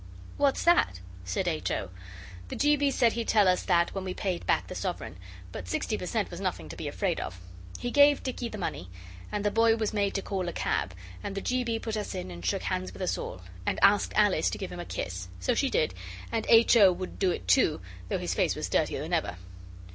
'What's 0.37 0.63
that?' 0.63 0.99
said 1.25 1.47
H. 1.47 1.69
O. 1.69 1.91
The 2.47 2.55
G. 2.55 2.75
B. 2.75 2.89
said 2.89 3.13
he'd 3.13 3.27
tell 3.27 3.47
us 3.47 3.61
that 3.61 3.93
when 3.93 4.03
we 4.03 4.15
paid 4.15 4.47
back 4.47 4.65
the 4.65 4.73
sovereign, 4.73 5.15
but 5.51 5.67
sixty 5.67 5.95
per 5.95 6.07
cent 6.07 6.31
was 6.31 6.41
nothing 6.41 6.67
to 6.69 6.75
be 6.75 6.87
afraid 6.87 7.19
of. 7.19 7.39
He 7.77 7.91
gave 7.91 8.23
Dicky 8.23 8.49
the 8.49 8.57
money. 8.57 8.89
And 9.31 9.45
the 9.45 9.51
boy 9.51 9.75
was 9.75 9.93
made 9.93 10.15
to 10.15 10.23
call 10.23 10.49
a 10.49 10.53
cab, 10.53 10.95
and 11.23 11.35
the 11.35 11.41
G. 11.41 11.63
B. 11.63 11.77
put 11.77 11.95
us 11.95 12.15
in 12.15 12.31
and 12.31 12.43
shook 12.43 12.63
hands 12.63 12.91
with 12.91 13.01
us 13.03 13.15
all, 13.15 13.41
and 13.63 13.77
asked 13.83 14.13
Alice 14.15 14.49
to 14.49 14.57
give 14.57 14.71
him 14.71 14.79
a 14.79 14.85
kiss, 14.85 15.27
so 15.39 15.53
she 15.53 15.69
did, 15.69 15.93
and 16.31 16.47
H. 16.49 16.75
O. 16.77 16.91
would 16.91 17.19
do 17.19 17.29
it 17.29 17.47
too, 17.47 17.79
though 18.09 18.17
his 18.17 18.33
face 18.33 18.55
was 18.55 18.69
dirtier 18.69 19.03
than 19.03 19.13
ever. 19.13 19.37